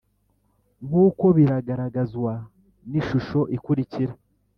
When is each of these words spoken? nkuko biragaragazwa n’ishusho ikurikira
nkuko 0.87 1.25
biragaragazwa 1.37 2.33
n’ishusho 2.89 3.39
ikurikira 3.55 4.13